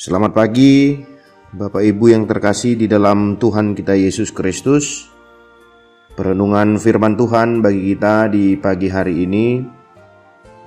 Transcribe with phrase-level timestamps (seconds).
[0.00, 0.96] Selamat pagi,
[1.52, 5.12] Bapak Ibu yang terkasih di dalam Tuhan kita Yesus Kristus.
[6.16, 9.60] Perenungan firman Tuhan bagi kita di pagi hari ini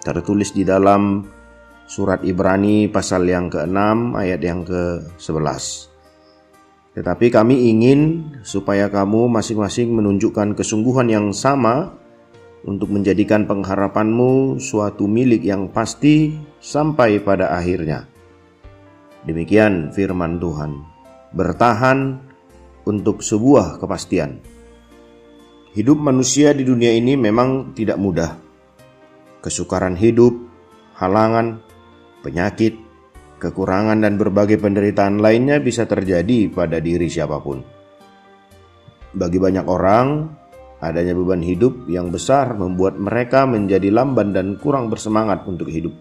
[0.05, 1.25] tertulis di dalam
[1.89, 5.63] surat Ibrani pasal yang ke-6 ayat yang ke-11.
[6.93, 11.89] Tetapi kami ingin supaya kamu masing-masing menunjukkan kesungguhan yang sama
[12.69, 18.12] untuk menjadikan pengharapanmu suatu milik yang pasti sampai pada akhirnya
[19.23, 20.83] Demikian firman Tuhan.
[21.31, 22.19] Bertahan
[22.83, 24.43] untuk sebuah kepastian.
[25.71, 28.35] Hidup manusia di dunia ini memang tidak mudah.
[29.39, 30.35] Kesukaran hidup,
[30.99, 31.63] halangan,
[32.19, 32.75] penyakit,
[33.39, 37.63] kekurangan dan berbagai penderitaan lainnya bisa terjadi pada diri siapa pun.
[39.15, 40.27] Bagi banyak orang,
[40.83, 45.95] adanya beban hidup yang besar membuat mereka menjadi lamban dan kurang bersemangat untuk hidup.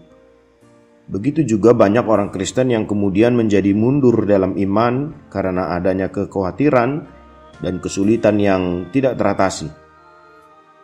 [1.03, 7.03] Begitu juga banyak orang Kristen yang kemudian menjadi mundur dalam iman karena adanya kekhawatiran
[7.59, 9.67] dan kesulitan yang tidak teratasi.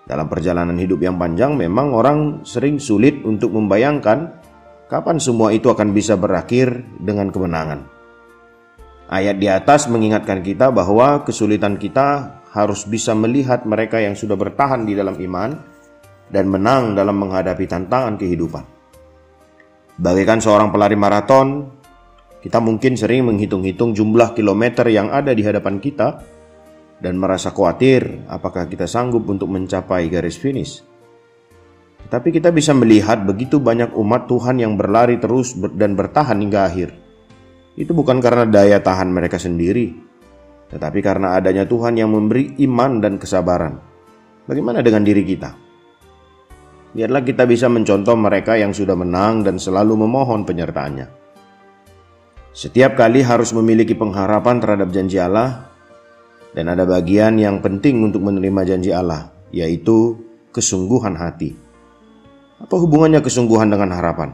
[0.03, 4.41] Dalam perjalanan hidup yang panjang, memang orang sering sulit untuk membayangkan
[4.89, 7.85] kapan semua itu akan bisa berakhir dengan kemenangan.
[9.09, 14.85] Ayat di atas mengingatkan kita bahwa kesulitan kita harus bisa melihat mereka yang sudah bertahan
[14.85, 15.53] di dalam iman
[16.29, 18.78] dan menang dalam menghadapi tantangan kehidupan.
[19.99, 21.75] Bagaikan seorang pelari maraton,
[22.39, 26.23] kita mungkin sering menghitung-hitung jumlah kilometer yang ada di hadapan kita
[27.03, 30.79] dan merasa khawatir apakah kita sanggup untuk mencapai garis finish.
[32.07, 36.95] Tapi kita bisa melihat begitu banyak umat Tuhan yang berlari terus dan bertahan hingga akhir.
[37.75, 39.99] Itu bukan karena daya tahan mereka sendiri,
[40.71, 43.83] tetapi karena adanya Tuhan yang memberi iman dan kesabaran.
[44.47, 45.68] Bagaimana dengan diri kita?
[46.89, 51.05] Biarlah kita bisa mencontoh mereka yang sudah menang dan selalu memohon penyertaannya.
[52.49, 55.69] Setiap kali harus memiliki pengharapan terhadap janji Allah,
[56.57, 60.17] dan ada bagian yang penting untuk menerima janji Allah, yaitu
[60.49, 61.53] kesungguhan hati.
[62.57, 64.33] Apa hubungannya kesungguhan dengan harapan?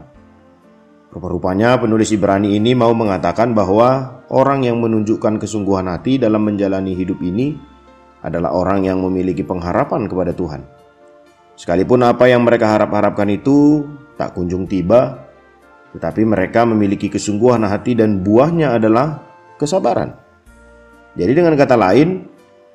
[1.12, 7.20] Rupa-rupanya penulis Ibrani ini mau mengatakan bahwa orang yang menunjukkan kesungguhan hati dalam menjalani hidup
[7.20, 7.56] ini
[8.24, 10.75] adalah orang yang memiliki pengharapan kepada Tuhan.
[11.56, 13.88] Sekalipun apa yang mereka harap-harapkan itu
[14.20, 15.24] tak kunjung tiba,
[15.96, 19.24] tetapi mereka memiliki kesungguhan hati dan buahnya adalah
[19.56, 20.12] kesabaran.
[21.16, 22.28] Jadi dengan kata lain,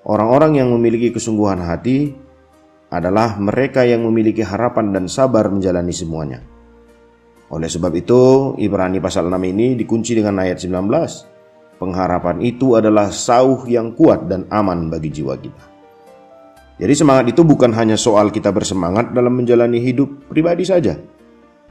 [0.09, 2.17] orang-orang yang memiliki kesungguhan hati
[2.89, 6.41] adalah mereka yang memiliki harapan dan sabar menjalani semuanya.
[7.53, 11.77] Oleh sebab itu, Ibrani pasal 6 ini dikunci dengan ayat 19.
[11.77, 15.70] Pengharapan itu adalah sauh yang kuat dan aman bagi jiwa kita.
[16.81, 20.97] Jadi semangat itu bukan hanya soal kita bersemangat dalam menjalani hidup pribadi saja,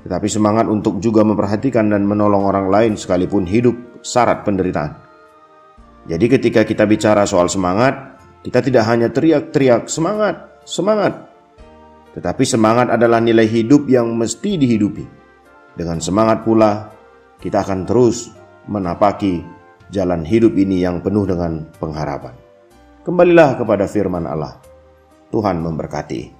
[0.07, 3.75] tetapi semangat untuk juga memperhatikan dan menolong orang lain sekalipun hidup
[4.07, 4.95] syarat penderitaan.
[6.07, 11.27] Jadi ketika kita bicara soal semangat, kita tidak hanya teriak-teriak semangat, semangat.
[12.15, 15.05] Tetapi semangat adalah nilai hidup yang mesti dihidupi.
[15.75, 16.87] Dengan semangat pula,
[17.43, 18.31] kita akan terus
[18.71, 19.43] menapaki
[19.91, 22.33] jalan hidup ini yang penuh dengan pengharapan.
[23.03, 24.70] Kembalilah kepada firman Allah.
[25.31, 26.40] Tuhan memberkati.